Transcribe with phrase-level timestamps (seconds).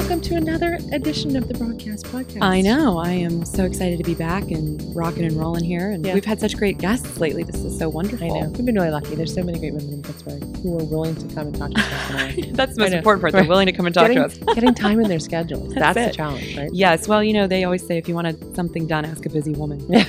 [0.00, 2.38] welcome to another edition of the Broadcast Podcast.
[2.40, 2.96] I know.
[2.96, 5.90] I am so excited to be back and rocking and rolling here.
[5.90, 6.14] And Yeah.
[6.14, 7.42] we've had such great guests lately.
[7.42, 8.34] This is so wonderful.
[8.34, 8.48] I know.
[8.48, 9.14] We've been really lucky.
[9.14, 11.80] There's so many great women in Pittsburgh who are willing to come and talk to
[11.80, 12.48] us tonight.
[12.54, 13.32] That's the most important part.
[13.34, 14.38] They're willing to come and talk getting, to us.
[14.54, 15.74] getting time in their schedules.
[15.74, 16.70] That's That's, the challenge, right?
[16.72, 17.06] Yes.
[17.06, 19.84] Well, you know, they always say if you wanted something done, ask a busy woman.
[19.86, 20.06] Yeah.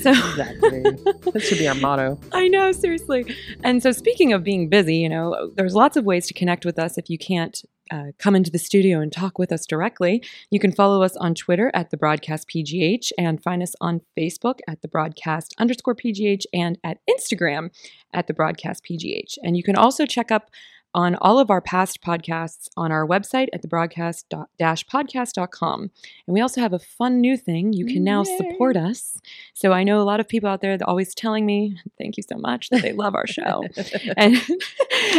[0.00, 0.82] So Exactly.
[0.82, 2.20] that should be our motto.
[2.30, 3.34] I know, seriously.
[3.64, 6.78] And so, speaking of being busy, you know, there's lots of ways to connect with
[6.78, 7.60] us if you can't
[7.90, 10.22] uh, come into the studio and talk with us directly.
[10.50, 14.58] You can follow us on Twitter at the Broadcast PGH and find us on Facebook
[14.68, 17.70] at the Broadcast underscore PGH and at Instagram
[18.12, 19.38] at the Broadcast PGH.
[19.42, 20.50] And you can also check up
[20.94, 25.80] on all of our past podcasts on our website at the broadcast-podcast.com.
[25.80, 25.90] And
[26.26, 27.72] we also have a fun new thing.
[27.72, 29.20] You can now support us.
[29.54, 32.16] So I know a lot of people out there that are always telling me, thank
[32.16, 33.62] you so much, that they love our show.
[34.16, 34.42] and, and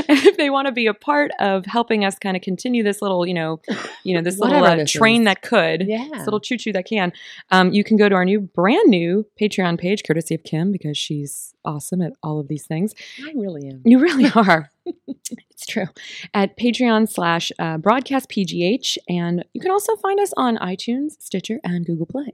[0.09, 3.26] if they want to be a part of helping us kind of continue this little,
[3.26, 3.61] you know,
[4.04, 5.26] you know, this little uh, this train is.
[5.26, 6.08] that could, yeah.
[6.14, 7.11] this little choo choo that can,
[7.52, 10.98] um, you can go to our new, brand new Patreon page, courtesy of Kim, because
[10.98, 12.94] she's awesome at all of these things.
[13.20, 13.81] I really am.
[13.86, 14.72] You really are.
[15.08, 15.88] It's true.
[16.34, 18.98] At Patreon slash uh, broadcast PGH.
[19.08, 22.32] And you can also find us on iTunes, Stitcher, and Google Play.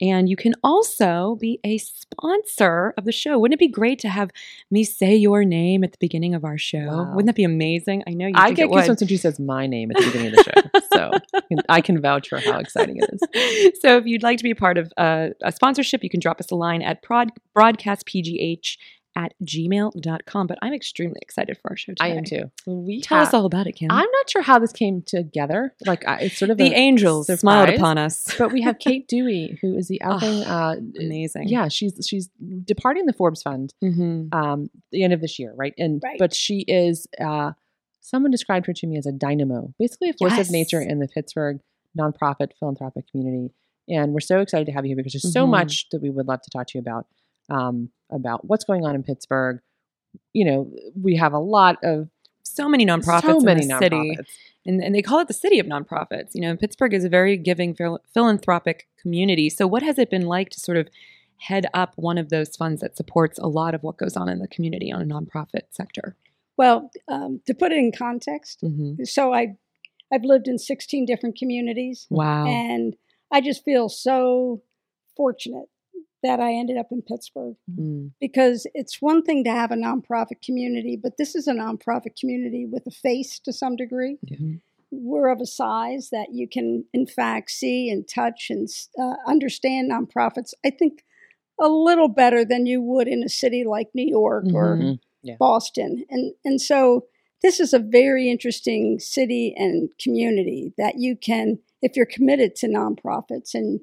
[0.00, 3.38] And you can also be a sponsor of the show.
[3.38, 4.30] Wouldn't it be great to have
[4.70, 6.86] me say your name at the beginning of our show?
[6.86, 7.14] Wow.
[7.14, 8.04] Wouldn't that be amazing?
[8.06, 10.36] I know you I get goosebumps when she says my name at the beginning of
[10.36, 10.62] the show.
[10.98, 11.10] So
[11.68, 13.80] I can vouch for how exciting it is.
[13.80, 16.50] so if you'd like to be part of uh, a sponsorship, you can drop us
[16.50, 18.76] a line at prod, broadcastpgh
[19.18, 20.46] at gmail.com.
[20.46, 22.04] But I'm extremely excited for our show today.
[22.04, 22.50] I am too.
[22.66, 23.90] We Tell us all about it, Kim.
[23.90, 25.74] I'm not sure how this came together.
[25.84, 27.40] Like I, it's sort of the angels surprise.
[27.40, 28.34] smiled upon us.
[28.38, 30.44] But we have Kate Dewey, who is the outgoing.
[30.44, 31.48] uh, Amazing.
[31.48, 32.28] yeah, she's she's
[32.64, 35.74] departing the Forbes Fund hmm um, the end of this year, right?
[35.76, 36.18] And Right.
[36.18, 37.06] but she is.
[37.20, 37.52] Uh,
[38.00, 40.46] someone described her to me as a dynamo, basically a force Yes.
[40.48, 41.60] of nature in the Pittsburgh
[41.98, 43.52] nonprofit philanthropic community.
[43.88, 45.50] And we're so excited to have you here because there's so Mhm.
[45.50, 47.06] much that we would love to talk to you about
[47.50, 49.60] um, about what's going on in Pittsburgh.
[50.32, 52.08] You know, we have a lot of
[52.42, 53.96] So many nonprofits so many in the city.
[53.96, 54.26] nonprofits.
[54.66, 56.30] And, and they call it the city of nonprofits.
[56.34, 59.48] You know, Pittsburgh is a very giving phil- philanthropic community.
[59.48, 60.88] So, what has it been like to sort of
[61.38, 64.40] head up one of those funds that supports a lot of what goes on in
[64.40, 66.16] the community on a nonprofit sector?
[66.56, 69.04] Well, um, to put it in context, Mm-hmm.
[69.04, 69.56] so I,
[70.12, 72.46] I've lived in 16 different communities, Wow.
[72.46, 72.96] and
[73.30, 74.62] I just feel so
[75.16, 75.68] fortunate
[76.22, 78.10] that I ended up in Pittsburgh Mm.
[78.20, 82.66] because it's one thing to have a nonprofit community, but this is a nonprofit community
[82.66, 84.18] with a face to some degree.
[84.26, 84.60] Mhm.
[84.90, 88.68] We're of a size that you can, in fact, see and touch and
[88.98, 90.54] uh, understand nonprofits.
[90.64, 91.04] I think
[91.60, 94.98] a little better than you would in a city like New York or Mhm.
[95.22, 95.36] Yeah.
[95.38, 96.04] Boston.
[96.08, 97.06] And and so
[97.42, 102.66] this is a very interesting city and community that you can if you're committed to
[102.68, 103.80] nonprofits and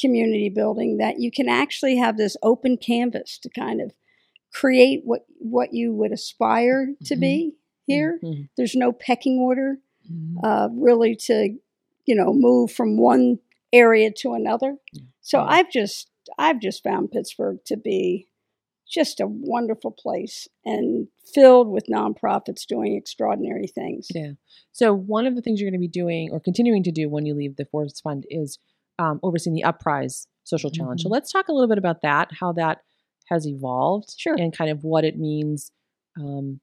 [0.00, 3.92] community building that you can actually have this open canvas to kind of
[4.52, 7.20] create what what you would aspire to Mhm.
[7.20, 7.54] be
[7.86, 8.18] here.
[8.22, 8.48] Mhm.
[8.56, 9.78] There's no pecking order
[10.10, 10.36] Mhm.
[10.42, 11.56] uh, really to
[12.06, 13.38] you know move from one
[13.72, 14.78] area to another.
[15.20, 15.40] So.
[15.40, 18.28] I've just I've just found Pittsburgh to be
[18.86, 24.08] just a wonderful place and filled with nonprofits doing extraordinary things.
[24.14, 24.32] Yeah.
[24.72, 27.26] So one of the things you're going to be doing or continuing to do when
[27.26, 28.58] you leave the Forbes Fund is
[28.98, 31.02] um, overseeing the UpPrize Social Challenge.
[31.02, 31.12] So Mhm.
[31.12, 32.82] let's talk a little bit about that, how that
[33.30, 34.34] has evolved, Sure.
[34.34, 35.70] and kind of what it means,
[36.20, 36.60] um,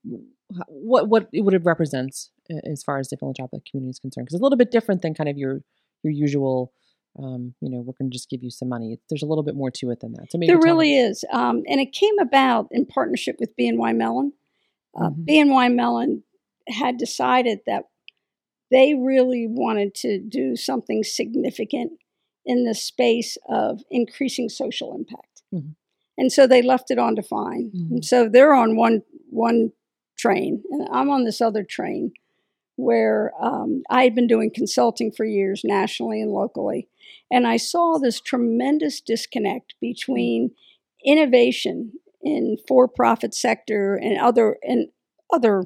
[0.68, 4.26] what what it what it represents uh, as far as the philanthropic community is concerned.
[4.26, 5.64] Because it's a little bit different than kind of your
[6.04, 6.72] your usual.
[7.20, 8.98] Um, you know, we're going to just give you some money.
[9.10, 10.32] There's a little bit more to it than that.
[10.32, 11.00] So maybe There really me.
[11.00, 14.32] is, um, and it came about in partnership with BNY Mellon.
[14.96, 15.26] Uh, Mhm.
[15.26, 16.24] BNY Mellon
[16.70, 17.90] had decided that
[18.70, 21.92] they really wanted to do something significant
[22.46, 25.76] in the space of increasing social impact, Mhm.
[26.18, 27.72] and so they left it on Define.
[27.76, 28.04] Mhm.
[28.04, 29.72] So they're on one one
[30.18, 32.14] train, and I'm on this other train
[32.76, 36.88] where um, I had been doing consulting for years, nationally and locally,
[37.30, 40.52] and I saw this tremendous disconnect between
[41.06, 44.90] innovation in for-profit sector and other and
[45.34, 45.66] other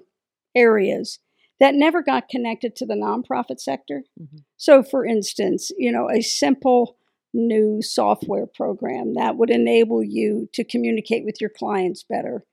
[0.56, 1.20] areas
[1.60, 4.04] that never got connected to the nonprofit sector.
[4.20, 4.44] Mhm.
[4.58, 6.98] So, for instance, you know, a simple
[7.34, 12.46] new software program that would enable you to communicate with your clients better.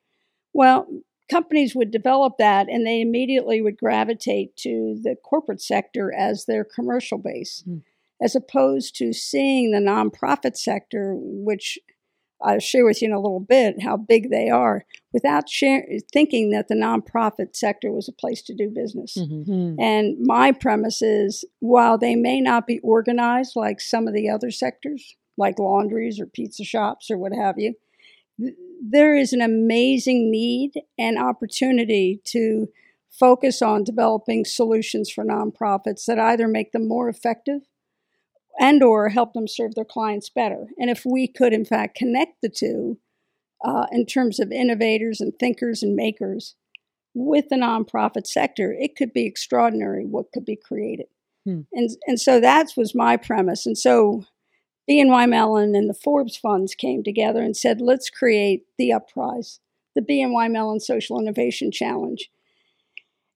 [0.52, 0.86] Well,
[1.30, 6.64] companies would develop that and they immediately would gravitate to the corporate sector as their
[6.64, 7.78] commercial base, Hmm.
[8.20, 11.78] as opposed to seeing the nonprofit sector, which
[12.44, 16.50] I'll share with you in a little bit how big they are without share, thinking
[16.50, 19.16] that the nonprofit sector was a place to do business.
[19.16, 19.76] Mhm.
[19.80, 24.50] And my premise is while they may not be organized like some of the other
[24.50, 27.74] sectors, like laundries or pizza shops or what have you,
[28.82, 32.68] there is an amazing need and opportunity to
[33.10, 37.60] focus on developing solutions for nonprofits that either make them more effective
[38.58, 40.66] and or help them serve their clients better.
[40.78, 42.98] And if we could in fact connect the two
[43.64, 46.56] uh, in terms of innovators and thinkers and makers
[47.14, 51.06] with the nonprofit sector, it could be extraordinary what could be created.
[51.44, 51.62] Hmm.
[51.72, 53.66] And and so that was my premise.
[53.66, 54.24] And so
[54.88, 59.58] BNY Mellon and the Forbes funds came together and said, let's create the UpPrize,
[59.94, 62.28] the BNY Mellon Social Innovation Challenge.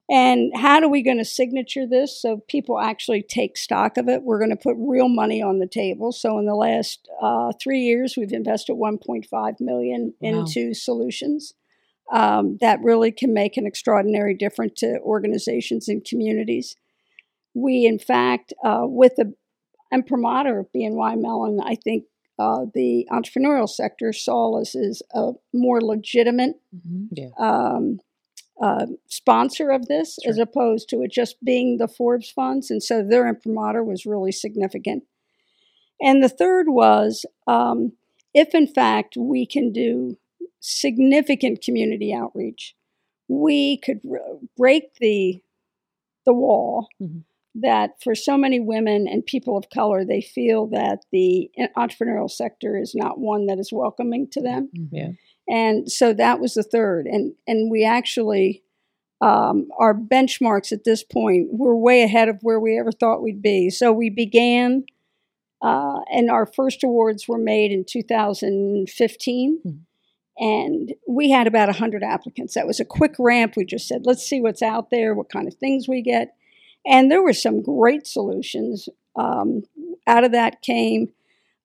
[0.08, 4.23] And how are we going to signature this so people actually take stock of it?
[4.23, 6.12] We're going to put real money on the table.
[6.12, 10.29] So in the last uh, three years, we've invested 1.5 million Wow.
[10.31, 11.55] into solutions
[12.12, 16.76] um, that really can make an extraordinary difference to organizations and communities.
[17.55, 19.35] We, in fact, uh, with the
[19.93, 22.05] imprimatur of BNY Mellon, I think
[22.38, 27.41] uh, the entrepreneurial sector saw us as a more legitimate Mhm.
[27.41, 27.99] um,
[28.62, 32.70] uh, sponsor of this as opposed to it just being the Forbes funds.
[32.70, 35.05] And so their imprimatur was really significant.
[36.00, 37.93] And the third was um,
[38.35, 40.19] if, in fact, we can do
[40.61, 42.75] significant community outreach,
[43.29, 44.20] we could r-
[44.56, 45.41] break the,
[46.25, 47.25] the wall Mhm.
[47.55, 52.76] that for so many women and people of color, they feel that the entrepreneurial sector
[52.79, 55.12] is not one that is welcoming to them Yeah.
[55.48, 57.06] And so that was the third.
[57.06, 58.62] And and we actually
[59.20, 63.40] um, our benchmarks at this point were way ahead of where we ever thought we'd
[63.40, 63.70] be.
[63.70, 64.84] So we began
[65.62, 69.78] uh, and our first awards were made in 2015 Mhm.
[70.38, 72.54] and we had about 100 applicants.
[72.54, 73.54] That was a quick ramp.
[73.56, 76.34] We just said let's see what's out there what kind of things we get.
[76.84, 79.64] And there were some great solutions um,
[80.06, 81.12] out of that came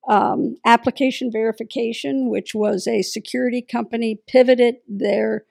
[0.08, 5.44] um, application verification, which was a security company pivoted their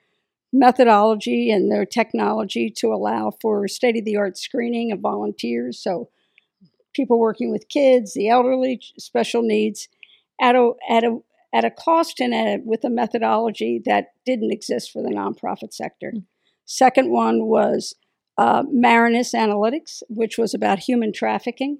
[0.52, 5.82] methodology and their technology to allow for state of the art screening of volunteers.
[5.82, 6.10] So,
[6.94, 9.88] people working with kids, the elderly, special needs,
[10.40, 11.18] at a, at a,
[11.54, 16.12] at a cost and a, with a methodology that didn't exist for the nonprofit sector.
[16.66, 17.94] Second one was
[18.36, 21.78] uh, Marinus Analytics, which was about human trafficking.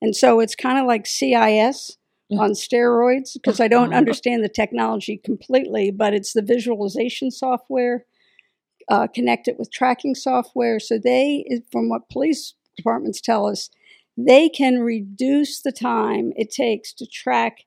[0.00, 1.96] And so it's kind of like CSI
[2.38, 8.04] on steroids because I don't understand the technology completely, but it's the visualization software
[8.88, 10.80] uh, connected with tracking software.
[10.80, 13.70] So they, from what police departments tell us,
[14.16, 17.58] they can reduce the time it takes to track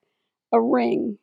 [0.52, 1.18] a ring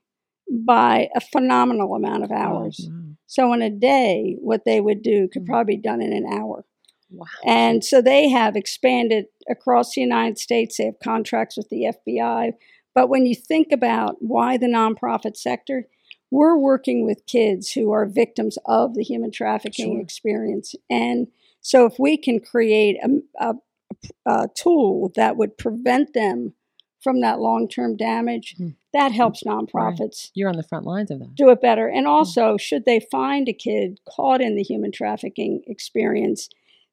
[0.51, 2.87] by a phenomenal amount of hours.
[2.91, 2.99] Wow.
[3.27, 5.47] So in a day, what they would do could Mm.
[5.47, 6.67] probably be done in an hour.
[7.11, 7.27] Wow.
[7.47, 10.77] And so they have expanded across the United States.
[10.77, 12.53] They have contracts with the FBI.
[12.95, 15.89] But when you think about why the nonprofit sector,
[16.31, 20.01] we're working with kids who are victims of the human trafficking Sure.
[20.01, 20.75] experience.
[20.91, 21.29] And
[21.61, 23.55] so if we can create a, a,
[24.27, 26.55] a tool that would prevent them
[27.03, 28.69] from that long term damage, Hmm.
[28.93, 31.35] that helps nonprofits You're on the front lines of that.
[31.35, 31.89] do it better.
[31.89, 36.49] And also, should they find a kid caught in the human trafficking experience,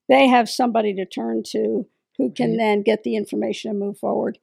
[0.08, 1.86] they have somebody to turn to
[2.18, 2.56] who can Right.
[2.58, 4.38] then get the information and move forward.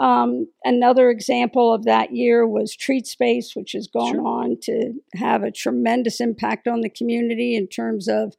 [0.00, 4.26] Um, another example of that year was Treat Space, which has gone Sure.
[4.26, 8.34] on to have a tremendous impact on the community in terms of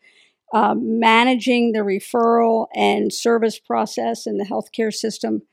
[0.53, 5.43] um, managing the referral and service process in the healthcare system.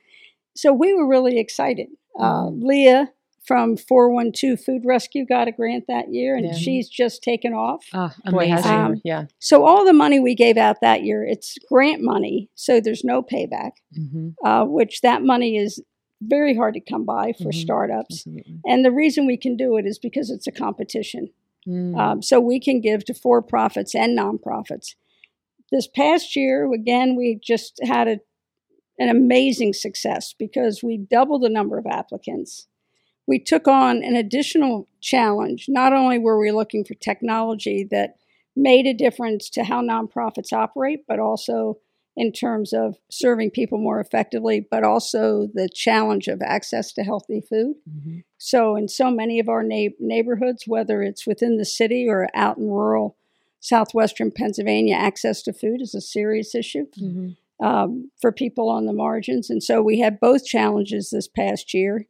[0.56, 1.88] So we were really excited.
[2.18, 2.62] Uh, Mhm.
[2.62, 3.12] Leah
[3.44, 6.52] from 412 Food Rescue got a grant that year, and Yeah.
[6.54, 7.84] she's just taken off.
[7.92, 8.70] Ah, amazing.
[8.72, 9.26] Um, yeah.
[9.38, 13.22] So all the money we gave out that year, it's grant money, so there's no
[13.22, 15.82] payback, hmm uh, which that money is
[16.22, 17.54] very hard to come by for Mhm.
[17.54, 18.26] startups.
[18.26, 18.60] Absolutely.
[18.66, 21.30] And the reason we can do it is because it's a competition.
[21.66, 21.96] Mm.
[21.98, 24.94] Um, so we can give to for profits and nonprofits.
[25.72, 28.20] This past year, again, we just had a,
[28.98, 32.68] an amazing success because we doubled the number of applicants.
[33.26, 35.66] We took on an additional challenge.
[35.68, 38.16] Not only were we looking for technology that
[38.54, 41.78] made a difference to how nonprofits operate, but also
[42.16, 47.40] in terms of serving people more effectively, but also the challenge of access to healthy
[47.42, 47.76] food.
[47.88, 48.24] Mhm.
[48.38, 52.56] So, in so many of our na- neighborhoods, whether it's within the city or out
[52.56, 53.16] in rural
[53.60, 57.36] southwestern Pennsylvania, access to food is a serious issue Mhm.
[57.60, 59.50] um, for people on the margins.
[59.50, 62.06] And so we had both challenges this past year.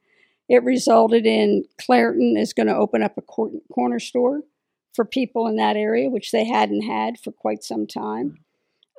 [0.49, 4.43] It resulted in Clairton is going to open up a cor- corner store
[4.93, 8.39] for people in that area, which they hadn't had for quite some time.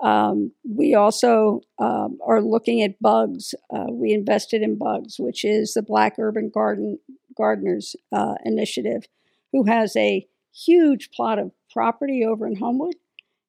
[0.03, 3.55] Um, we also um, are looking at bugs.
[3.73, 6.99] Uh, we invested in bugs, which is the Black Urban Garden
[7.35, 9.03] Gardeners uh, Initiative,
[9.51, 12.95] who has a huge plot of property over in Homewood,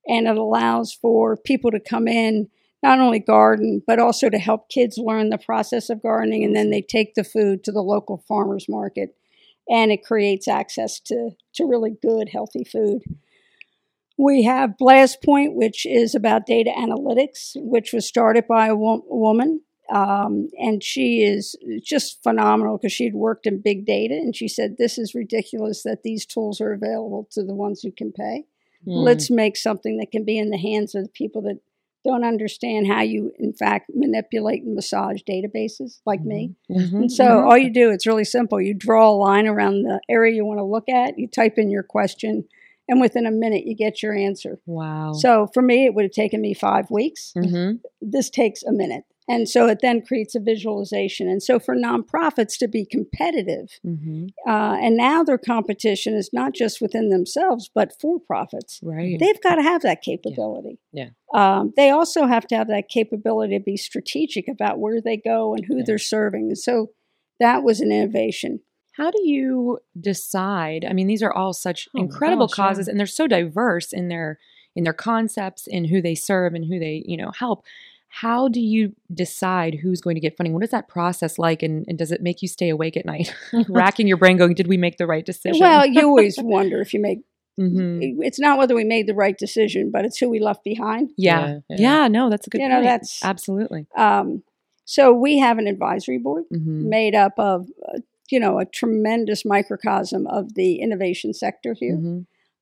[0.06, 2.48] and it allows for people to come in
[2.82, 6.70] not only garden but also to help kids learn the process of gardening, and then
[6.70, 9.14] they take the food to the local farmers market,
[9.68, 13.02] and it creates access to to really good healthy food.
[14.18, 19.60] We have BlastPoint, which is about data analytics, which was started by a wo- woman.
[19.90, 24.14] Um, and she is just phenomenal because she'd worked in big data.
[24.14, 27.90] And she said, This is ridiculous that these tools are available to the ones who
[27.92, 28.44] can pay.
[28.86, 29.02] Mm.
[29.04, 31.60] Let's make something that can be in the hands of the people that
[32.04, 36.54] don't understand how you, in fact, manipulate and massage databases like me.
[36.70, 36.92] Mhm.
[36.92, 38.60] And so all you do, it's really simple.
[38.60, 41.70] You draw a line around the area you want to look at, you type in
[41.70, 42.44] your question,
[42.88, 44.58] and within a minute you get your answer.
[44.66, 45.12] Wow.
[45.12, 47.32] So for me, it would have taken me five weeks.
[47.36, 47.80] Mhm.
[48.00, 49.04] This takes a minute.
[49.30, 51.28] And so it then creates a visualization.
[51.28, 56.54] And so for nonprofits to be competitive, hmm uh, and now their competition is not
[56.54, 58.80] just within themselves, but for profits.
[58.82, 59.18] Right.
[59.20, 60.78] They've got to have that capability.
[60.94, 61.10] Yeah.
[61.34, 65.52] Um, they also have to have that capability to be strategic about where they go
[65.52, 65.82] and who Yeah.
[65.86, 66.44] they're serving.
[66.48, 66.92] And so
[67.38, 68.60] that was an innovation.
[68.98, 70.84] How do you decide?
[70.84, 72.64] I mean, these are all such Oh incredible gosh, yeah.
[72.64, 74.38] causes, and they're so diverse in their
[74.76, 77.64] in their concepts, in who they serve, and who they you know help.
[78.08, 80.54] How do you decide who's going to get funding?
[80.54, 83.34] What is that process like, and, and does it make you stay awake at night,
[83.68, 86.92] racking your brain, going, "Did we make the right decision?" Well, you always wonder if
[86.92, 87.20] you make
[87.58, 88.18] Mhm.
[88.20, 91.10] it's not whether we made the right decision, but it's who we left behind.
[91.16, 91.40] yeah.
[91.46, 92.08] Yeah, yeah, yeah.
[92.08, 92.60] no, that's a good.
[92.60, 93.86] You know, that's- absolutely.
[93.96, 94.44] Um,
[94.84, 97.68] so we have an advisory board hmm made up of,
[98.30, 101.96] you know, a tremendous microcosm of the innovation sector here.
[101.96, 102.20] hmm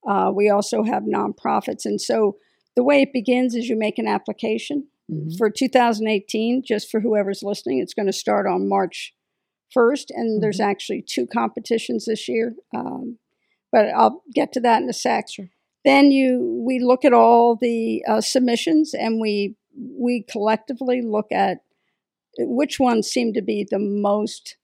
[0.08, 2.36] Uh, we also have nonprofits, and so
[2.76, 5.36] the way it begins is you make an application Mhm.
[5.38, 6.62] for 2018.
[6.62, 9.14] Just for whoever's listening, it's going to start on March
[9.74, 10.70] 1st, and there's Mm-hmm.
[10.70, 12.54] actually two competitions this year.
[12.74, 13.18] Um,
[13.72, 15.28] but I'll get to that in a sec.
[15.30, 15.48] Sure.
[15.84, 19.56] Then you we look at all the uh, submissions, and we
[20.08, 21.58] we collectively look at
[22.38, 24.56] which ones seem to be the most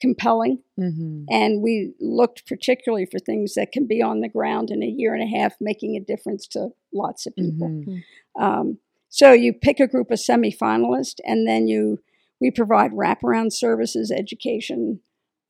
[0.00, 4.82] compelling hmm and we looked particularly for things that can be on the ground in
[4.82, 7.68] a year and a half, making a difference to lots of people.
[7.68, 8.02] Mhm.
[8.38, 12.00] Um, so you pick a group of semifinalists, and then you
[12.40, 15.00] we provide wraparound services, education,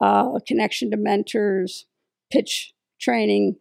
[0.01, 1.87] uh, connection to mentors,
[2.31, 3.57] pitch training.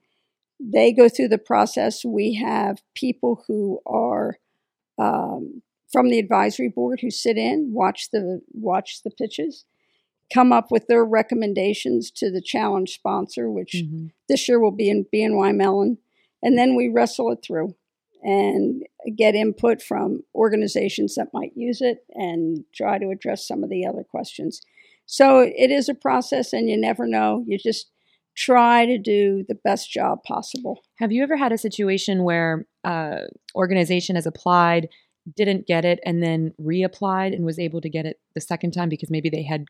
[0.59, 2.05] They go through the process.
[2.05, 4.37] We have people who are
[4.97, 9.65] um, from the advisory board who sit in, watch the watch the pitches,
[10.33, 14.11] come up with their recommendations to the challenge sponsor, which Mhm.
[14.27, 15.97] this year will be in BNY Mellon,
[16.41, 17.75] and then we wrestle it through
[18.23, 18.83] and
[19.15, 23.85] get input from organizations that might use it and try to address some of the
[23.85, 24.61] other questions.
[25.05, 27.43] So it is a process, and you never know.
[27.47, 27.91] You just
[28.35, 30.81] try to do the best job possible.
[30.97, 33.21] Have you ever had a situation where uh,
[33.55, 34.89] organization has applied,
[35.35, 38.89] didn't get it, and then reapplied and was able to get it the second time
[38.89, 39.65] because maybe they had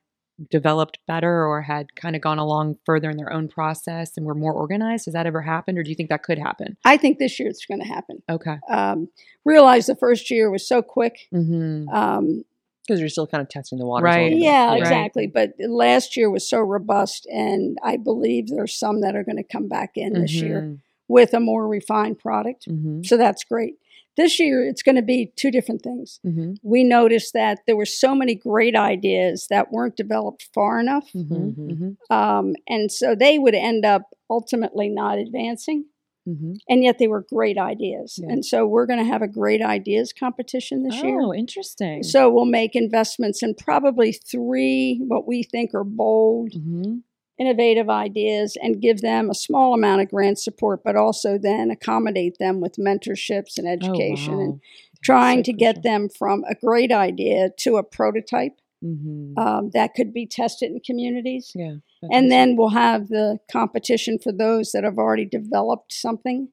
[0.52, 4.36] developed better or had kind of gone along further in their own process and were
[4.36, 5.06] more organized?
[5.06, 6.78] Has that ever happened, or do you think that could happen?
[6.84, 8.22] I think this year it's going to happen.
[8.30, 8.58] Okay.
[8.70, 9.10] Um,
[9.44, 11.28] realize the first year was so quick.
[11.34, 11.88] Mm-hmm.
[11.90, 12.44] Um,
[12.88, 14.04] because you're still kind of testing the waters.
[14.04, 14.26] Right.
[14.26, 14.40] little.
[14.46, 14.78] Yeah, Right.
[14.80, 15.26] exactly.
[15.26, 19.44] But last year was so robust, and I believe there's some that are going to
[19.44, 20.78] come back in this year
[21.08, 22.68] with a more refined product.
[22.70, 23.02] Mm-hmm.
[23.04, 23.76] So that's great.
[24.18, 26.20] This year, it's going to be two different things.
[26.26, 26.54] Mm-hmm.
[26.64, 31.72] We noticed that there were so many great ideas that weren't developed far enough, Mm-hmm.
[31.72, 32.14] Mm-hmm.
[32.16, 35.86] um, and so they would end up ultimately not advancing.
[36.28, 36.54] Mm-hmm.
[36.68, 38.18] And yet they were great ideas.
[38.22, 38.30] Yeah.
[38.32, 41.22] And so we're going to have a great ideas competition this year.
[41.22, 42.02] Oh, interesting.
[42.02, 46.96] So we'll make investments in probably three what we think are bold, mm-hmm.
[47.40, 52.38] Innovative ideas and give them a small amount of grant support, but also then accommodate
[52.40, 54.44] them with mentorships and education oh, wow.
[54.44, 54.62] and
[55.04, 59.40] trying so to get them from a great idea to a prototype Mm-hmm.
[59.40, 61.54] um, that could be tested in communities.
[61.56, 61.76] Yeah.
[62.12, 66.50] And then we'll have the competition for those that have already developed something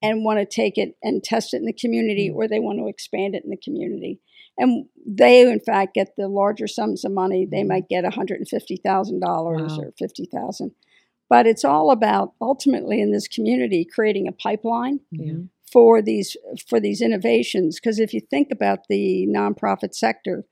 [0.00, 2.36] and want to take it and test it in the community Mm.
[2.36, 4.20] or they want to expand it in the community.
[4.58, 7.44] And they, in fact, get the larger sums of money.
[7.44, 7.68] They Mhm.
[7.68, 9.84] might get $150,000 Wow.
[9.84, 10.72] or 50000
[11.28, 15.48] But it's all about ultimately in this community creating a pipeline Mhm.
[15.72, 16.36] for these
[16.68, 20.44] for these innovations because if you think about the nonprofit sector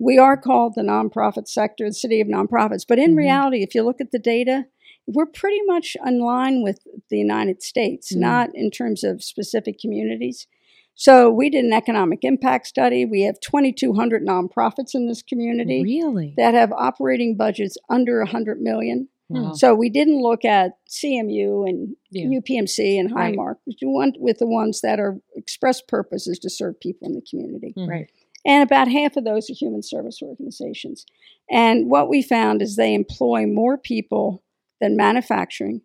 [0.00, 2.84] We are called the nonprofit sector, the city of nonprofits.
[2.86, 3.16] But in Mhm.
[3.18, 4.66] reality, if you look at the data,
[5.06, 8.18] we're pretty much in line with the United States, Mm.
[8.20, 10.48] not in terms of specific communities.
[10.94, 13.04] So we did an economic impact study.
[13.04, 16.34] We have 2,200 nonprofits in this community Really?
[16.36, 19.08] that have operating budgets under 100 million.
[19.28, 19.52] Wow.
[19.54, 22.26] So we didn't look at CMU and Yeah.
[22.28, 23.34] UPMC and Right.
[23.34, 23.56] Highmark.
[23.66, 27.22] We went with the ones that are express purpose is to serve people in the
[27.28, 27.72] community.
[27.76, 27.88] Mhm.
[27.88, 28.10] Right.
[28.46, 31.06] And about half of those are human service organizations.
[31.50, 34.42] And what we found is they employ more people
[34.80, 35.80] than manufacturing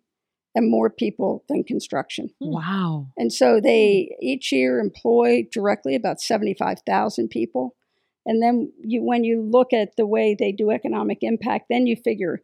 [0.54, 2.30] and more people than construction.
[2.40, 2.50] Hmm.
[2.52, 3.06] Wow.
[3.16, 7.76] And so they each year employ directly about 75,000 people.
[8.26, 11.96] And then you, when you look at the way they do economic impact, then you
[11.96, 12.42] figure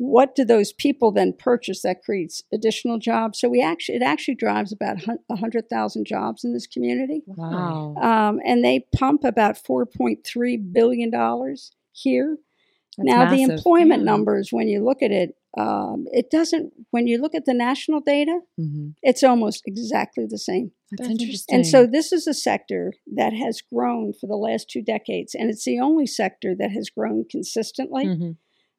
[0.00, 3.40] what do those people then purchase that creates additional jobs.
[3.40, 7.22] So we actually it actually drives about hun- 100,000 jobs in this community.
[7.26, 7.96] Wow.
[8.00, 12.38] Um, and they pump about 4.3 billion dollars here.
[12.96, 14.12] That's now the employment Yeah.
[14.12, 16.72] numbers, when you look at it, um, it doesn't.
[16.90, 18.94] When you look at the national data, Mhm.
[19.02, 20.72] it's almost exactly the same.
[20.90, 21.54] That's, That's interesting.
[21.56, 25.50] And so this is a sector that has grown for the last two decades, and
[25.50, 28.04] it's the only sector that has grown consistently.
[28.06, 28.36] Mhm.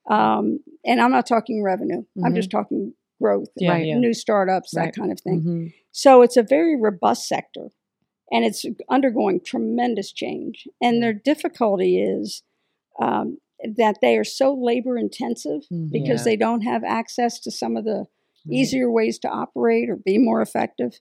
[0.10, 2.36] Um, and I'm not talking revenue; I'm Mhm.
[2.36, 3.86] just talking growth, Yeah, Right.
[3.88, 3.98] yeah.
[3.98, 5.42] new startups, that kind of thing.
[5.42, 5.74] Mhm.
[5.92, 7.70] So it's a very robust sector,
[8.32, 10.68] and it's undergoing tremendous change.
[10.82, 12.44] And their difficulty is
[13.02, 13.40] um,
[13.78, 15.92] that they are so labor intensive Mhm.
[15.92, 16.32] because Yeah.
[16.32, 18.08] they don't have access to some of the
[18.46, 18.56] Right.
[18.56, 21.00] easier ways to operate or be more effective.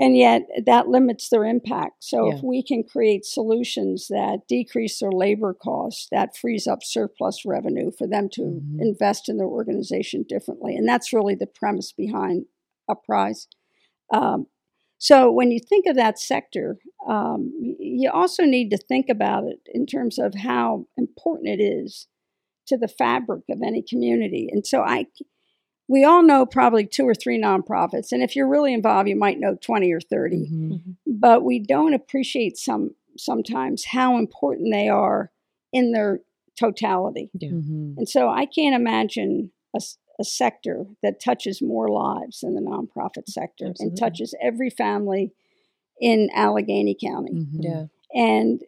[0.00, 2.04] And yet that limits their impact.
[2.04, 2.36] So Yeah.
[2.36, 7.90] if we can create solutions that decrease their labor costs, that frees up surplus revenue
[7.90, 8.80] for them to Mhm.
[8.80, 10.76] invest in their organization differently.
[10.76, 12.46] And that's really the premise behind
[12.88, 13.48] UpPrize.
[14.12, 14.46] Um,
[14.98, 16.76] so when you think of that sector,
[17.08, 22.06] um, you also need to think about it in terms of how important it is
[22.66, 24.48] to the fabric of any community.
[24.52, 25.06] And so I,
[25.88, 29.38] we all know probably two or three nonprofits, and if you're really involved, you might
[29.40, 30.70] know twenty or 30 Mhm.
[30.72, 30.96] Mhm.
[31.06, 35.30] but we don't appreciate some sometimes how important they are
[35.72, 36.20] in their
[36.58, 37.30] totality.
[37.34, 37.50] Yeah.
[37.50, 37.96] Mhm.
[37.98, 42.60] And so I can't imagine a, s- a sector that touches more lives than the
[42.60, 43.86] nonprofit sector Absolutely.
[43.86, 45.32] and touches every family
[46.00, 47.32] in Allegheny County.
[47.32, 47.62] Mhm.
[47.62, 47.86] Yeah.
[48.14, 48.62] And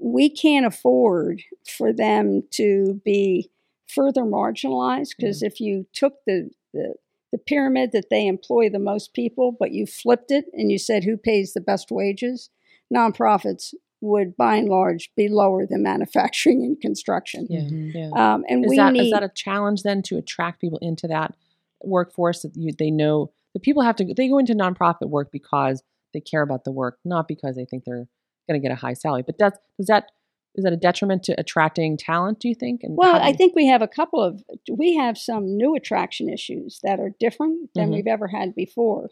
[0.00, 3.50] we can't afford for them to be
[3.86, 6.94] further marginalized because if you took the, the
[7.30, 11.04] the pyramid that they employ the most people, but you flipped it and you said
[11.04, 12.48] who pays the best wages,
[12.94, 17.46] nonprofits would by and large be lower than manufacturing and construction.
[17.50, 17.60] Yeah.
[17.60, 17.94] Mhm.
[17.94, 18.34] Yeah.
[18.34, 21.08] Um, and is we that is need that a challenge then to attract people into
[21.08, 21.34] that
[21.82, 25.82] workforce that you, they know the people have to they go into nonprofit work because
[26.12, 28.08] they care about the work not because they think they're
[28.48, 30.10] going to get a high salary but does does that
[30.56, 33.54] is that a detriment to attracting talent do you think and Well, how I think
[33.54, 37.90] we have a couple of we have some new attraction issues that are different than
[37.90, 37.94] Mhm.
[37.94, 39.10] we've ever had before.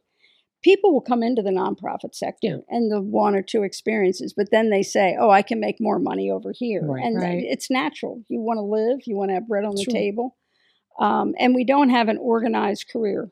[0.62, 2.57] People will come into the nonprofit sector Yeah.
[2.69, 5.99] and the one or two experiences, but then they say, "Oh, I can make more
[5.99, 7.05] money over here," Right.
[7.05, 7.45] and Right.
[7.45, 8.23] it's natural.
[8.29, 9.92] You want to live, you want to have bread on the Sure.
[9.92, 10.37] table,
[10.99, 13.31] um, and we don't have an organized career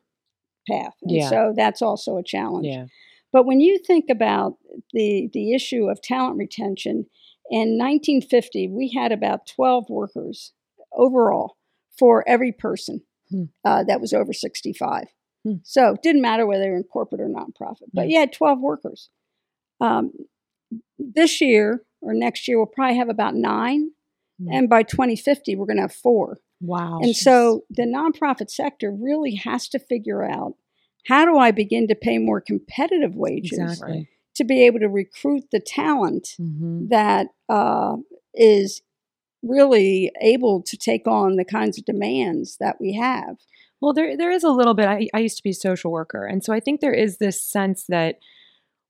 [0.68, 1.28] path, and Yeah.
[1.28, 2.66] so that's also a challenge.
[2.66, 2.86] yeah
[3.32, 4.58] But when you think about
[4.92, 7.06] the the issue of talent retention,
[7.50, 10.52] in 1950 we had about 12 workers
[10.92, 11.56] overall
[11.98, 13.44] for every person Hmm.
[13.64, 15.08] uh, that was over 65.
[15.44, 15.54] Hmm.
[15.62, 18.60] So it didn't matter whether they were in corporate or nonprofit, but you had 12
[18.60, 19.10] workers.
[19.80, 20.12] Um,
[20.98, 23.90] this year or next year we'll probably have about nine,
[24.40, 24.48] Hmm.
[24.52, 26.38] and by 2050 we're going to have four.
[26.60, 26.98] Wow.
[27.02, 30.54] And so the nonprofit sector really has to figure out
[31.06, 34.08] how do I begin to pay more competitive wages Exactly.
[34.36, 36.88] to be able to recruit the talent Mhm.
[36.88, 37.96] that uh,
[38.32, 38.80] is
[39.42, 43.36] really able to take on the kinds of demands that we have.
[43.80, 44.86] Well, there there is a little bit.
[44.86, 47.42] I, I used to be a social worker, and so I think there is this
[47.42, 48.18] sense that,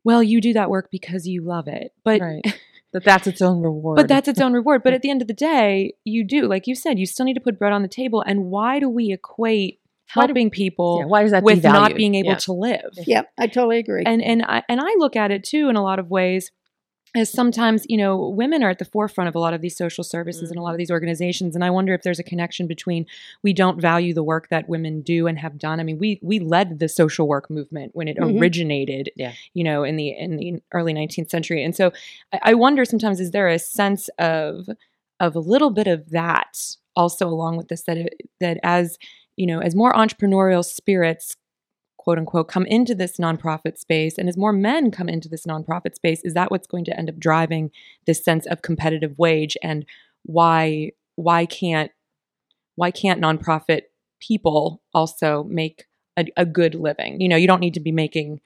[0.05, 2.42] well, you do that work because you love it, but right
[2.92, 4.83] that that's its own reward but that's its own reward.
[4.85, 7.35] But at the end of the day, you do, like you said, you still need
[7.35, 8.23] to put bread on the table.
[8.25, 9.81] And why do we equate
[10.12, 12.37] Why do- helping people yeah, why is that with not being able Yeah.
[12.37, 12.92] to live?
[13.07, 14.05] Yep, I totally agree.
[14.07, 16.53] and and I, and I look at it too in a lot of ways
[17.14, 20.03] as sometimes you know women are at the forefront of a lot of these social
[20.05, 23.07] services and a lot of these organizations and I wonder if there's a connection between
[23.42, 26.38] we don't value the work that women do and have done I mean we we
[26.40, 28.40] led the social work movement when it Mhm.
[28.40, 29.33] originated Yeah.
[29.55, 31.92] you know in the in the early 19th century and so
[32.33, 34.68] I, I wonder sometimes is there a sense of
[35.20, 36.59] of a little bit of that
[36.96, 38.98] also along with this that it, that as
[39.37, 41.37] you know as more entrepreneurial spirits
[42.05, 44.19] quote unquote come into this nonprofit space.
[44.19, 47.09] And as more men come into this nonprofit space is that what's going to end
[47.09, 47.71] up driving
[48.07, 49.57] this sense of competitive wage?
[49.62, 49.87] And
[50.23, 51.90] why why can't
[52.77, 53.83] why can't nonprofit
[54.21, 55.87] people also make
[56.19, 57.23] a, a good living?
[57.23, 58.40] You know you don't need to be making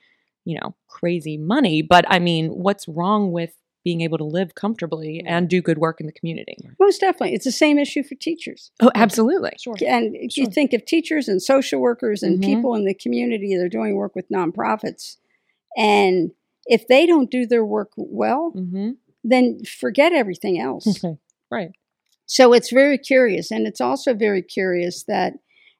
[0.44, 3.51] you know crazy money but i mean what's wrong with
[3.85, 7.35] being able to live comfortably and do good work in the community Most definitely.
[7.35, 8.71] It's the same issue for teachers.
[8.81, 9.75] oh absolutely Sure.
[9.87, 10.45] And Sure.
[10.45, 12.45] you think of teachers and social workers and Mhm.
[12.45, 15.17] people in the community that are doing work with nonprofits.
[15.77, 16.33] And
[16.67, 18.91] if they don't do their work well, mm-hmm.
[19.25, 20.87] then forget everything else.
[21.05, 21.17] Okay.
[21.51, 21.71] Right.
[22.27, 23.51] So it's very curious.
[23.51, 25.33] And it's also very curious that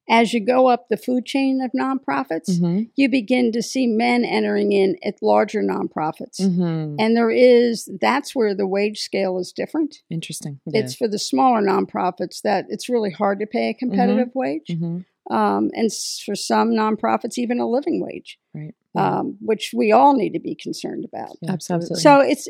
[0.09, 2.85] as you go up the food chain of nonprofits, Mm-hmm.
[2.97, 6.40] you begin to see men entering in at larger nonprofits.
[6.40, 6.97] Mm-hmm.
[6.99, 10.03] And there is, that's where the wage scale is different.
[10.11, 10.81] interesting Yeah.
[10.81, 14.66] It's for the smaller nonprofits that it's really hard to pay a competitive wage.
[14.71, 15.01] mm-hmm.
[15.31, 15.90] Um, and
[16.25, 20.55] for some nonprofits, even a living wage, right um, which we all need to be
[20.55, 21.37] concerned about.
[21.42, 22.01] Yeah, Absolutely.
[22.01, 22.49] So it's,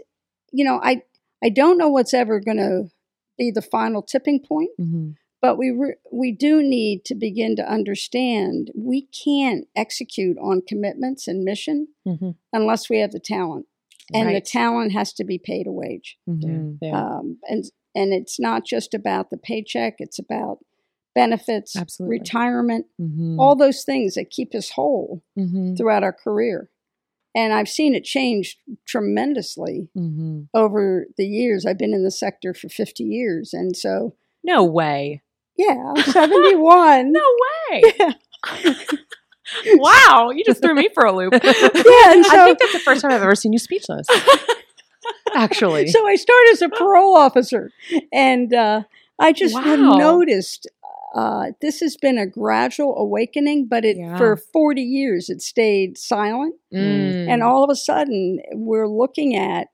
[0.52, 1.02] you know, I,
[1.42, 2.88] I don't know what's ever going to
[3.36, 5.10] be the final tipping point, mm-hmm.
[5.40, 11.28] But we re- we do need to begin to understand we can't execute on commitments
[11.28, 12.34] and mission Mhm.
[12.52, 13.66] unless we have the talent,
[14.12, 16.18] and the talent has to be paid a wage.
[16.28, 16.76] Mm-hmm.
[16.82, 16.88] Yeah.
[16.90, 17.06] Yeah.
[17.18, 20.58] Um, and and it's not just about the paycheck; it's about
[21.14, 22.18] benefits, Absolutely.
[22.18, 23.40] retirement, Mm-hmm.
[23.40, 25.74] all those things that keep us whole mm-hmm.
[25.74, 26.70] throughout our career.
[27.34, 30.42] And I've seen it change tremendously Mm-hmm.
[30.54, 31.64] over the years.
[31.66, 33.52] I've been in the sector for 50 years.
[33.52, 35.22] And so, no way
[35.58, 37.12] yeah, I'm 71.
[37.12, 37.22] no
[37.70, 37.82] way
[39.76, 41.44] wow you just threw me for a loop Yeah, and
[42.26, 44.06] I think that's the first time I've ever seen you speechless.
[45.34, 45.88] Actually.
[45.88, 47.70] so I started as a parole officer.
[48.12, 48.82] And uh,
[49.18, 49.96] I just have Wow.
[49.96, 50.66] noticed
[51.14, 54.16] uh, this has been a gradual awakening, but it Yeah.
[54.18, 56.54] for 40 years it stayed silent.
[56.72, 57.28] Mm.
[57.28, 59.68] And all of a sudden, we're looking at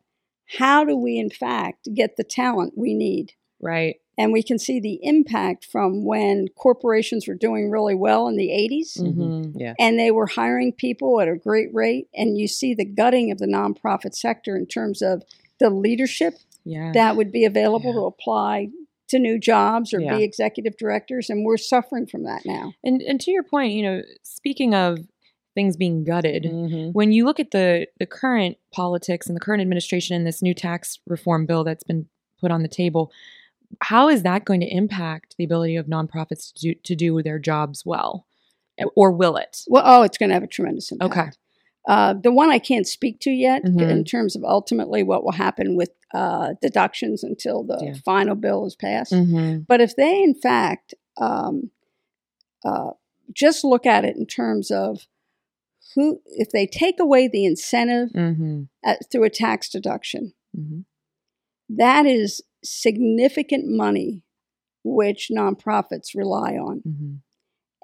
[0.59, 3.33] how do we, in fact, get the talent we need?
[3.61, 8.37] right And we can see the impact from when corporations were doing really well in
[8.37, 9.53] the 80s Mhm.
[9.57, 9.75] Yeah.
[9.79, 12.09] and they were hiring people at a great rate.
[12.15, 15.23] And you see the gutting of the nonprofit sector in terms of
[15.61, 18.01] the leadership yeah that would be available Yeah.
[18.01, 18.69] to apply
[19.09, 20.17] to new jobs or Yeah.
[20.17, 21.29] be executive directors.
[21.31, 22.73] And we're suffering from that now.
[22.83, 24.99] and and to your point you know speaking of
[25.55, 26.93] things being gutted Mhm.
[26.95, 30.55] when you look at the the current politics and the current administration and this new
[30.55, 32.07] tax reform bill that's been
[32.41, 33.13] put on the table
[33.83, 37.39] how is that going to impact the ability of nonprofits to do, to do their
[37.39, 38.27] jobs well
[38.97, 41.13] or will it Well, oh, it's going to have a tremendous impact.
[41.17, 41.31] Okay.
[41.87, 43.91] Uh, the one I can't speak to yet Mhm.
[43.91, 47.95] in terms of ultimately what will happen with uh, deductions until the Yeah.
[48.05, 49.13] final bill is passed.
[49.13, 49.61] mm-hmm.
[49.69, 51.71] But if they, in fact, um,
[52.65, 52.93] uh,
[53.33, 55.07] just look at it in terms of
[55.95, 58.63] who, if they take away the incentive Mm-hmm.
[58.85, 60.81] at, through a tax deduction, Mm-hmm.
[61.77, 64.23] that is significant money
[64.85, 66.83] which nonprofits rely on.
[66.87, 67.15] Mm-hmm.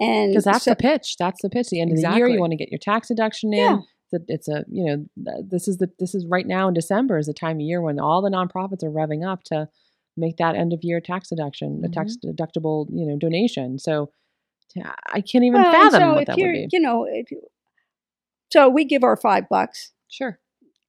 [0.02, 1.16] And Because that's so- the pitch.
[1.18, 1.68] That's the pitch.
[1.68, 3.58] The end of the year, you want to get your tax deduction in.
[3.58, 3.78] Yeah.
[4.26, 5.04] It's a you know
[5.48, 8.00] this is the this is right now in December is the time of year when
[8.00, 9.68] all the nonprofits are revving up to
[10.16, 13.78] make that end of year tax deduction, a tax deductible you know donation.
[13.78, 14.10] So
[15.12, 16.76] I can't even Well, fathom so what if that you're, would be.
[16.76, 17.40] You know, if you,
[18.52, 20.40] so we give our five bucks, Sure.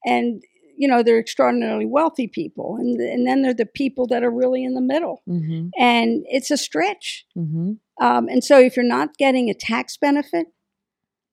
[0.03, 0.41] and
[0.81, 4.63] you know they're extraordinarily wealthy people, and and then they're the people that are really
[4.63, 5.67] in the middle, Mm-hmm.
[5.77, 7.25] and it's a stretch.
[7.37, 7.73] Mm-hmm.
[8.05, 10.47] Um, and so if you're not getting a tax benefit,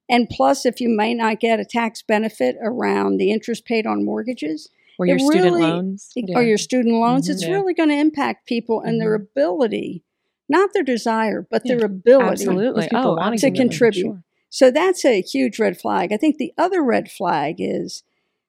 [0.09, 4.05] and plus if you may not get a tax benefit around the interest paid on
[4.05, 4.69] mortgages
[5.01, 6.11] Or It your student really- loans.
[6.35, 7.33] or your student loans, Mhm.
[7.33, 7.53] it's Yeah.
[7.55, 10.03] really going to impact people and their ability,
[10.49, 12.89] not their desire, but their ability Absolutely.
[12.93, 14.03] Oh, wanna to give them, contribute.
[14.03, 14.25] sure.
[14.51, 16.13] So that's a huge red flag.
[16.13, 18.03] I think the other red flag is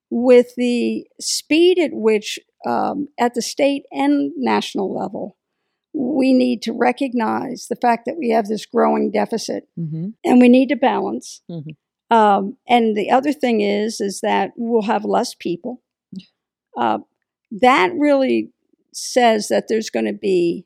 [0.10, 5.38] with the speed at which, um, at the state and national level,
[5.94, 10.10] we need to recognize the fact that we have this growing deficit Mm-hmm.
[10.24, 11.42] and we need to balance.
[11.50, 11.76] Mhm.
[12.12, 15.82] Um, and the other thing is, is that we'll have less people.
[16.78, 17.00] Uh,
[17.52, 18.52] that really
[18.94, 20.66] says that there's going to be,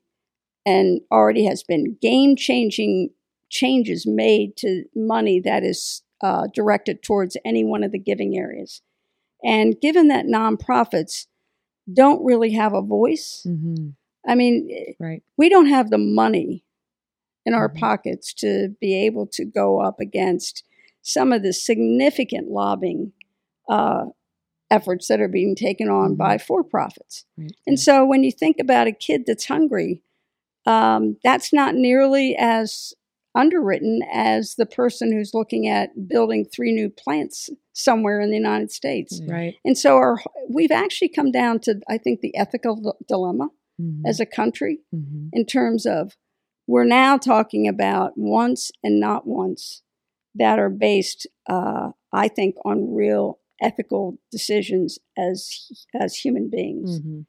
[0.65, 3.09] and already has been, game changing
[3.49, 8.81] changes made to money that is uh, directed towards any one of the giving areas.
[9.43, 11.27] And given that nonprofits
[11.91, 13.89] don't really have a voice, Mm-hmm.
[14.25, 15.21] I mean, Right.
[15.37, 16.63] we don't have the money
[17.45, 17.77] in our Mhm.
[17.77, 20.63] pockets to be able to go up against
[21.01, 23.11] some of the significant lobbying
[23.69, 24.05] uh,
[24.71, 26.17] efforts that are being taken on Mhm.
[26.17, 27.25] by for profits.
[27.37, 27.51] Right.
[27.67, 30.01] And so when you think about a kid that's hungry,
[30.65, 32.93] um, that's not nearly as
[33.35, 38.71] underwritten as the person who's looking at building three new plants somewhere in the United
[38.71, 39.21] States.
[39.27, 39.55] Right.
[39.65, 43.49] And so our we've actually come down to I think the ethical d- dilemma
[43.81, 44.01] Mhm.
[44.05, 45.29] as a country Mhm.
[45.33, 46.15] in terms of
[46.67, 49.81] we're now talking about once and not once
[50.35, 55.67] that are based, uh, I think, on real ethical decisions as
[55.99, 56.99] as human beings.
[56.99, 57.25] Mhm.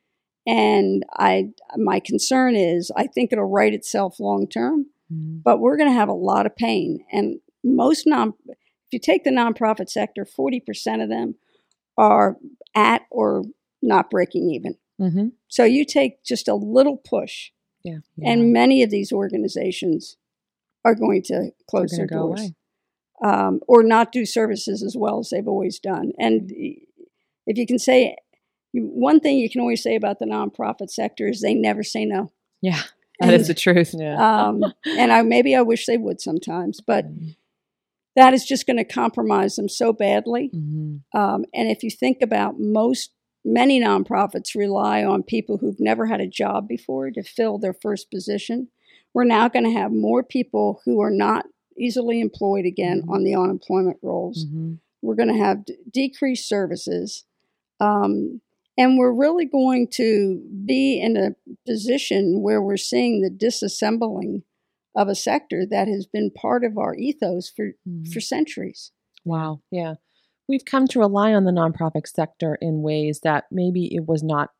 [0.46, 5.42] And I, my concern is, I think it'll right itself long term, Mhm.
[5.42, 7.04] but we're going to have a lot of pain.
[7.10, 8.58] And most non, if
[8.94, 11.34] you take the nonprofit sector, forty percent of them
[11.98, 12.36] are
[12.74, 13.42] at or
[13.82, 14.76] not breaking even.
[15.00, 15.32] Mhm.
[15.48, 17.50] So you take just a little push,
[17.82, 17.98] Yeah.
[18.22, 20.16] and many of these organizations
[20.84, 22.52] are going to close their doors
[23.22, 26.12] um, or not do services as well as they've always done.
[26.18, 26.50] And
[27.46, 28.16] if you can say
[28.72, 32.32] one thing you can always say about the nonprofit sector is they never say no.
[32.60, 32.82] Yeah,
[33.20, 33.94] that is the truth.
[33.96, 34.16] Yeah.
[34.48, 34.64] Um,
[34.98, 37.36] and I maybe I wish they would sometimes, but Mhm.
[38.16, 40.50] That is just going to compromise them so badly.
[40.54, 41.00] Mhm.
[41.14, 43.10] Um, and if you think about most,
[43.44, 48.10] many nonprofits rely on people who've never had a job before to fill their first
[48.10, 48.68] position.
[49.12, 51.46] We're now going to have more people who are not
[51.76, 53.10] easily employed again Mhm.
[53.10, 54.46] on the unemployment rolls.
[54.46, 54.78] Mhm.
[55.02, 57.24] We're going to have d- decreased services.
[57.80, 58.40] Um,
[58.78, 61.34] and we're really going to be in a
[61.66, 64.42] position where we're seeing the disassembling
[64.96, 68.12] of a sector that has been part of our ethos for, Mhm.
[68.12, 68.92] for centuries.
[69.24, 69.60] Wow.
[69.70, 69.94] Yeah.
[70.48, 74.50] We've come to rely on the nonprofit sector in ways that maybe it was not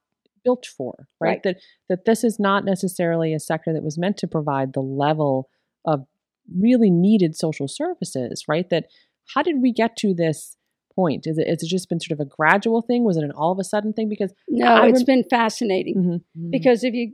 [0.43, 1.31] built for, right?
[1.31, 1.43] Right.
[1.43, 1.57] That
[1.89, 5.49] that this is not necessarily a sector that was meant to provide the level
[5.85, 6.07] of
[6.55, 8.69] really needed social services, right?
[8.71, 8.87] That
[9.35, 10.57] how did we get to this
[10.95, 11.27] point?
[11.27, 13.05] Is it has it just been sort of a gradual thing?
[13.05, 14.09] Was it an all of a sudden thing?
[14.09, 16.21] Because No, I it's rem- been fascinating Mhm.
[16.39, 16.51] Mhm.
[16.51, 17.13] because if you,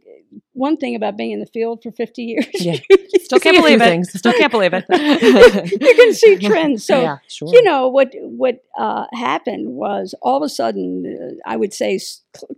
[0.53, 2.77] one thing about being in the field for 50 years, Yeah.
[3.21, 3.85] still can't believe it.
[3.85, 4.13] things.
[4.19, 4.85] Still can't believe it.
[5.81, 6.85] you can see trends.
[6.85, 7.49] So, yeah, sure.
[7.53, 11.99] you know, what, what uh, happened was all of a sudden, uh, I would say,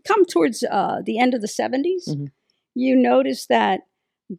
[0.07, 2.31] come towards uh, the end of the 70s, Mhm.
[2.75, 3.83] you notice that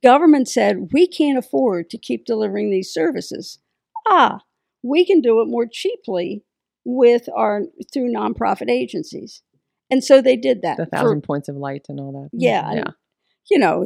[0.04, 3.60] government said, we can't afford to keep delivering these services.
[4.08, 4.42] Ah,
[4.84, 6.44] we can do it more cheaply
[6.86, 9.42] with our through nonprofit agencies.
[9.90, 12.30] And so they did that the for thousand points of light and all that.
[12.34, 12.78] Yeah, yeah.
[12.80, 12.94] and,
[13.50, 13.86] you know,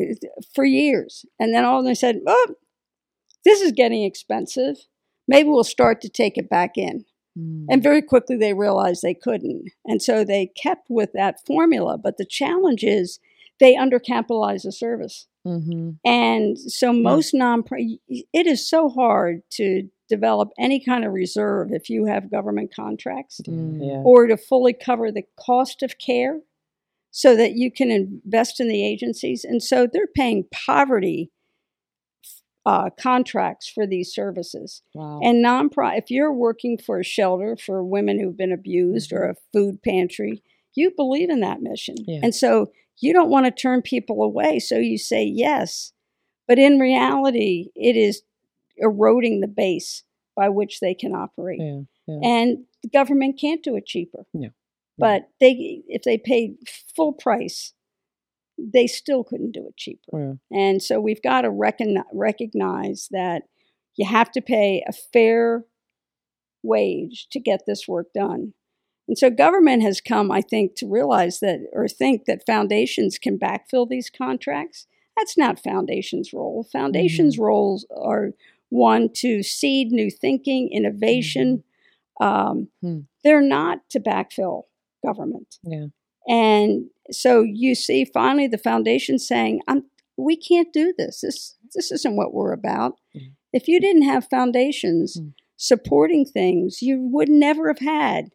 [0.53, 1.25] for years.
[1.39, 2.55] And then all of them said, oh,
[3.43, 4.77] this is getting expensive.
[5.27, 7.05] Maybe we'll start to take it back in.
[7.38, 7.65] Mhm.
[7.69, 9.69] And very quickly they realized they couldn't.
[9.86, 11.97] And so they kept with that formula.
[11.97, 13.19] But the challenge is
[13.60, 15.27] they undercapitalize the service.
[15.45, 15.97] Mhm.
[16.05, 17.63] And so most non
[18.10, 23.41] it is so hard to develop any kind of reserve if you have government contracts
[23.47, 23.79] Mm.
[23.81, 24.01] yeah.
[24.05, 26.41] or to fully cover the cost of care
[27.11, 29.43] so that you can invest in the agencies.
[29.43, 31.31] And so they're paying poverty
[32.65, 34.81] uh, contracts for these services.
[34.93, 35.21] Wow.
[35.23, 39.35] And non-profit, if you're working for a shelter for women who've been abused or a
[39.53, 40.43] food pantry,
[40.75, 41.95] you believe in that mission.
[42.05, 42.19] Yeah.
[42.21, 44.59] And so you don't want to turn people away.
[44.59, 45.93] So you say yes.
[46.45, 48.21] But in reality, it is
[48.77, 50.03] eroding the base
[50.35, 51.81] by which they can operate yeah.
[52.07, 52.19] Yeah.
[52.23, 54.25] and the government can't do it cheaper.
[54.33, 54.49] No.
[54.99, 56.57] But they, if they paid
[56.95, 57.73] full price,
[58.57, 60.39] they still couldn't do it cheaper.
[60.51, 60.57] Yeah.
[60.57, 63.43] And so we've got to recognize, recognize that
[63.95, 65.65] you have to pay a fair
[66.63, 68.53] wage to get this work done.
[69.07, 73.39] And so government has come, I think, to realize that or think that foundations can
[73.39, 74.87] backfill these contracts.
[75.15, 76.67] That's not foundations' role.
[76.71, 77.43] Foundations' mm-hmm.
[77.43, 78.31] roles are
[78.69, 81.63] one to seed new thinking, innovation.
[82.19, 82.99] Um, Hmm.
[83.23, 84.63] They're not to backfill
[85.06, 85.58] government.
[85.63, 85.88] Yeah.
[86.27, 89.84] And so you see finally the foundation saying, I'm,
[90.17, 91.21] we can't do this.
[91.21, 92.93] This this isn't what we're about.
[93.15, 93.34] Mhm.
[93.53, 95.34] If you didn't have foundations Mm.
[95.58, 98.30] supporting things, you would never have had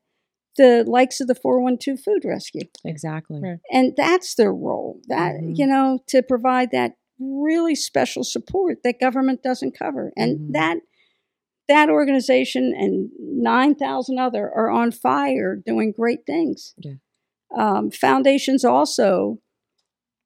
[0.59, 2.69] the likes of the 412 food rescue.
[2.85, 3.41] exactly.
[3.41, 3.59] Right.
[3.71, 5.01] And that's their role.
[5.09, 5.57] That Mhm.
[5.59, 10.13] you know, to provide that really special support that government doesn't cover.
[10.17, 10.53] And Mhm.
[10.53, 10.79] that
[11.69, 16.75] that organization and 9,000 other are on fire doing great things.
[16.79, 16.95] Yeah.
[17.57, 19.39] Um, foundations also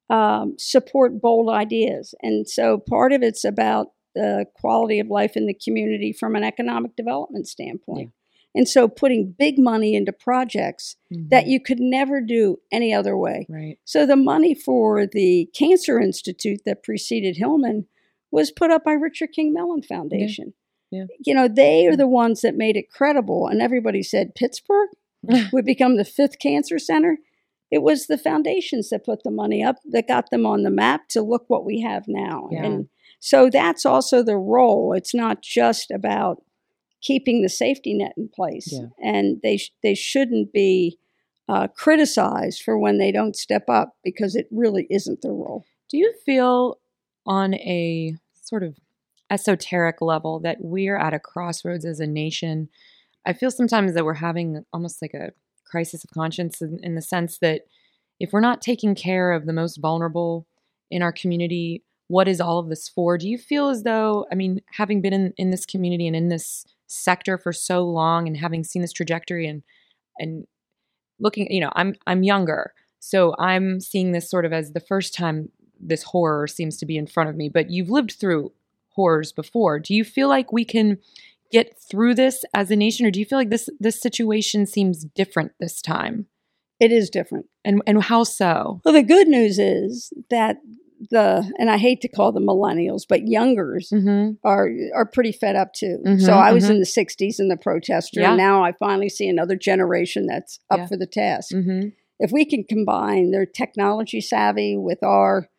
[0.09, 2.15] um, support bold ideas.
[2.21, 6.43] And so part of it's about the quality of life in the community from an
[6.43, 8.11] economic development standpoint.
[8.57, 11.49] And so putting big money into projects that Mhm.
[11.49, 13.45] you could never do any other way.
[13.49, 13.77] right.
[13.85, 17.85] So the money for the Cancer Institute that preceded Hillman
[18.31, 20.53] was put up by Richard King Mellon Foundation.
[20.91, 21.05] Yeah.
[21.25, 24.89] You know, they are the ones that made it credible, and everybody said Pittsburgh
[25.53, 27.19] would become the fifth cancer center.
[27.69, 31.09] It was the foundations that put the money up that got them on the map
[31.09, 32.49] to look what we have now.
[32.51, 32.65] Yeah.
[32.65, 32.87] And
[33.19, 34.93] So that's also the role.
[34.93, 36.43] It's not just about
[37.07, 38.87] keeping the safety net in place, Yeah.
[39.01, 40.97] and they sh- they shouldn't be
[41.49, 45.63] uh, criticized for when they don't step up because it really isn't their role.
[45.89, 46.77] Do you feel
[47.25, 48.15] on a
[48.49, 48.75] sort of
[49.29, 52.69] esoteric level that we're at a crossroads as a nation?
[53.25, 55.31] I feel sometimes that we're having almost like a
[55.65, 57.61] crisis of conscience in, in the sense that
[58.19, 60.45] if we're not taking care of the most vulnerable
[60.89, 63.17] in our community, what is all of this for?
[63.17, 66.29] Do you feel as though, I mean, having been in, in this community and in
[66.29, 69.63] this sector for so long and having seen this trajectory and
[70.19, 70.47] and
[71.19, 72.73] looking, you know, I'm I'm younger.
[72.99, 76.97] So I'm seeing this sort of as the first time this horror seems to be
[76.97, 78.51] in front of me, but you've lived through
[78.89, 79.79] horrors before.
[79.79, 80.97] Do you feel like we can
[81.51, 85.05] get through this as a nation or do you feel like this this situation seems
[85.05, 86.25] different this time?
[86.79, 87.45] It is different.
[87.63, 88.81] And and how so?
[88.83, 90.57] Well, the good news is that
[91.11, 94.33] the and I hate to call them millennials, but youngers Mm-hmm.
[94.43, 95.99] are are pretty fed up too.
[96.05, 96.71] Mhm, so I was mhm.
[96.71, 98.29] in the '60s in the protester, Yeah.
[98.29, 100.87] and now I finally see another generation that's up Yeah.
[100.87, 101.53] for the task.
[101.53, 101.89] Mm-hmm.
[102.19, 105.49] If we can combine their technology savvy with our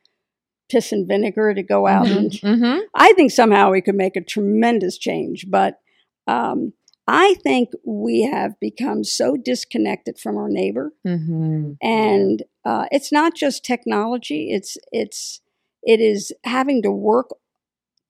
[0.70, 2.80] piss and vinegar to go out, and Mm-hmm.
[2.94, 5.46] I think somehow we could make a tremendous change.
[5.48, 5.78] But
[6.26, 6.72] um,
[7.08, 11.72] I think we have become so disconnected from our neighbor Mm-hmm.
[11.80, 15.40] and uh, it's not just technology it's it's
[15.82, 17.30] it is having to work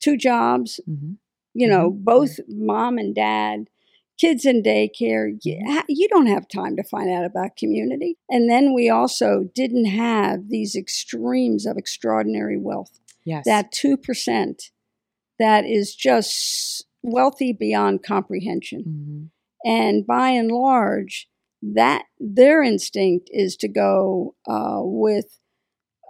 [0.01, 1.13] two jobs Mm-hmm.
[1.55, 2.05] you know Mhm.
[2.05, 3.69] both mom and dad
[4.21, 8.75] kids in daycare you, you don't have time to find out about community and then
[8.75, 13.45] we also didn't have these extremes of extraordinary wealth Yes.
[13.45, 14.71] that 2%
[15.39, 19.25] that is just wealthy beyond comprehension Mm-hmm.
[19.71, 21.29] and by and large
[21.63, 25.39] that their instinct is to go uh, with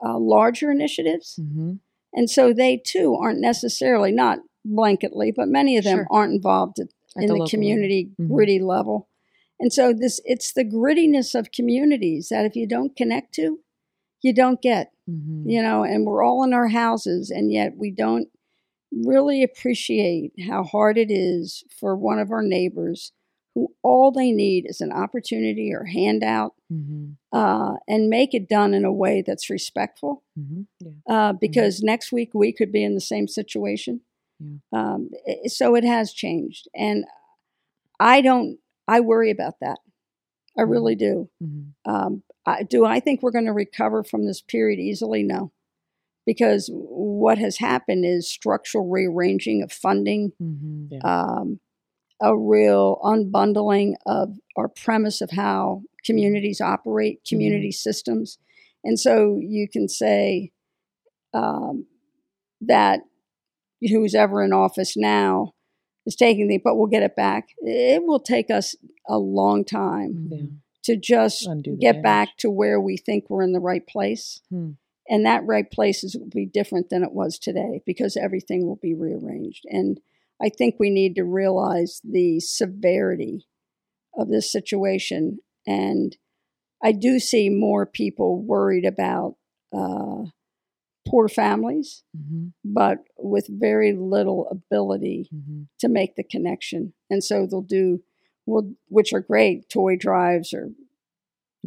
[0.05, 1.72] uh, larger initiatives Mm-hmm.
[2.14, 6.07] and so they too aren't necessarily not blanketly but many of them Sure.
[6.11, 7.48] aren't involved at, At in the, level.
[7.48, 8.29] community Mhm.
[8.29, 9.09] gritty level
[9.61, 13.61] and so this it's the grittiness of communities that if you don't connect to
[14.22, 15.48] you don't get Mm-hmm.
[15.48, 18.29] you know, and we're all in our houses, and yet we don't
[18.92, 23.12] really appreciate how hard it is for one of our neighbors
[23.55, 27.12] who all they need is an opportunity or handout Mm-hmm.
[27.33, 30.22] uh, and make it done in a way that's respectful.
[30.38, 30.88] Mm-hmm.
[31.11, 34.03] Uh, because next week we could be in the same situation.
[34.38, 34.59] Yeah.
[34.74, 35.09] Um,
[35.46, 36.68] so it has changed.
[36.74, 37.07] And
[37.98, 39.79] I don't, I worry about that.
[40.59, 40.70] I Mhm.
[40.70, 41.31] really do.
[41.42, 41.90] Mm-hmm.
[41.90, 45.22] Um, I, do I think we're going to recover from this period easily?
[45.22, 45.51] No.
[46.27, 46.68] Because
[47.18, 50.94] what has happened is structural rearranging of funding, Mm-hmm.
[50.94, 50.98] Yeah.
[51.04, 51.61] um,
[52.20, 58.38] a real unbundling of our premise of how communities operate, community systems.
[58.85, 60.50] And so you can say
[61.33, 61.87] um,
[62.61, 63.00] that
[63.81, 65.52] who's ever in office now
[66.07, 67.50] is taking the, but we'll get it back.
[67.59, 68.74] It will take us
[69.09, 70.42] a long time Yeah.
[70.85, 72.02] to just Undo get damage.
[72.02, 74.40] back to where we think we're in the right place.
[74.50, 74.70] Hmm.
[75.09, 78.79] And that right place is, will be different than it was today because everything will
[78.81, 79.64] be rearranged.
[79.66, 80.01] And
[80.40, 83.47] I think we need to realize the severity
[84.16, 85.38] of this situation.
[85.66, 86.16] And
[86.83, 89.37] I do see more people worried about
[89.77, 90.25] uh,
[91.09, 92.49] poor families, Mm-hmm.
[92.64, 95.62] but with very little ability Mm-hmm.
[95.81, 96.92] to make the connection.
[97.11, 98.03] And so they'll do,
[98.47, 100.71] well, which are great, toy drives or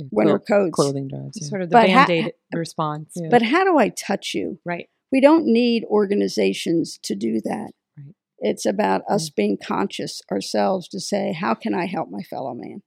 [0.04, 0.76] Yeah, winter clo- coats.
[0.76, 1.38] clothing drives.
[1.42, 1.48] Yeah.
[1.48, 3.14] Sort of the But band aid response.
[3.16, 3.30] Yeah.
[3.30, 4.60] But how do I touch you?
[4.66, 4.90] Right.
[5.12, 7.72] We don't need organizations to do that.
[7.98, 8.16] Right.
[8.40, 12.82] It's about us being conscious ourselves to say, how can I help my fellow man?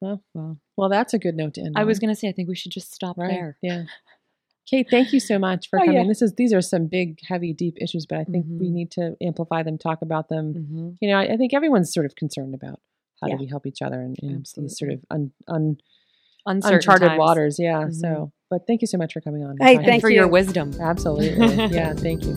[0.00, 1.74] Well, Well, well, that's a good note to end.
[1.76, 1.80] On.
[1.82, 3.30] I was going to say, I think we should just stop right.
[3.30, 3.56] there.
[3.62, 3.84] Yeah.
[4.68, 6.02] Kate, thank you so much for Oh, coming.
[6.02, 6.08] yeah.
[6.08, 8.72] This is these are some big, heavy, deep issues, but I think we Mhm.
[8.72, 10.54] need to amplify them, talk about them.
[10.54, 10.90] Mm-hmm.
[11.00, 12.80] You know, I, I think everyone's sort of concerned about
[13.20, 13.36] how Yeah.
[13.36, 15.78] do we help each other in, in these sort of un, un, Uncertain
[16.46, 17.18] uncharted times.
[17.18, 17.56] waters.
[17.58, 17.84] Yeah.
[17.84, 17.94] Mhm.
[17.94, 19.56] So, but thank you so much for coming on.
[19.60, 20.72] Hey, Talking- And Thank for your wisdom.
[20.80, 21.30] Absolutely.
[21.74, 21.92] yeah.
[21.94, 22.36] Thank you.